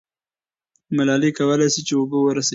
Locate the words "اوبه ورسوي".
1.97-2.49